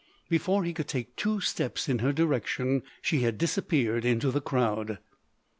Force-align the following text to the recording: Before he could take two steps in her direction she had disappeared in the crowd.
Before 0.29 0.63
he 0.63 0.73
could 0.73 0.87
take 0.87 1.15
two 1.15 1.41
steps 1.41 1.87
in 1.87 1.99
her 1.99 2.11
direction 2.11 2.81
she 3.03 3.19
had 3.19 3.37
disappeared 3.37 4.03
in 4.03 4.17
the 4.17 4.41
crowd. 4.41 4.97